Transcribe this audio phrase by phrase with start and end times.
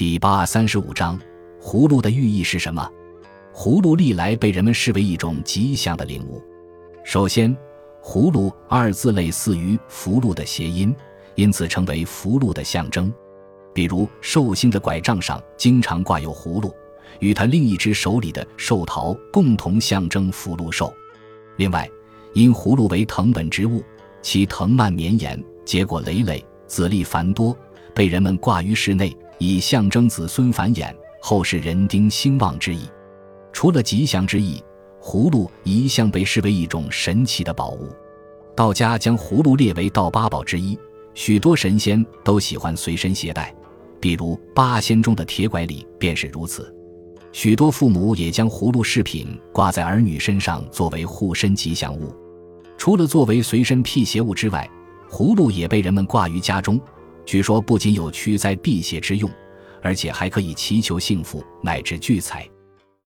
[0.00, 1.20] 第八三十五章，
[1.60, 2.90] 葫芦的寓意是什么？
[3.54, 6.42] 葫芦历来被人们视为一种吉祥的灵物。
[7.04, 7.54] 首先，
[8.02, 10.96] 葫芦二字类似于福禄的谐音，
[11.34, 13.12] 因此成为福禄的象征。
[13.74, 16.74] 比如寿星的拐杖上经常挂有葫芦，
[17.18, 20.90] 与他另一只手里的寿桃共同象征福禄寿。
[21.58, 21.86] 另外，
[22.32, 23.84] 因葫芦为藤本植物，
[24.22, 27.54] 其藤蔓绵延，结果累累，籽粒繁多，
[27.94, 32.82] 被人们挂于室内，以象征子孙繁衍、后世人丁兴旺之意。
[33.54, 34.62] 除了吉祥之意，
[35.02, 37.88] 葫芦一向被视为一种神奇的宝物。
[38.54, 40.78] 道家将葫芦列为道八宝之一，
[41.14, 43.52] 许多神仙都喜欢随身携带。
[43.98, 46.74] 比如八仙中的铁拐李便是如此，
[47.32, 52.14] 许多父母也将葫芦饰品挂在儿女身上作为护身吉祥物。
[52.76, 54.68] 除了作为随身辟邪物之外，
[55.10, 56.78] 葫芦也被人们挂于家中。
[57.24, 59.30] 据说不仅有驱灾辟邪之用，
[59.82, 62.48] 而且还可以祈求幸福乃至聚财。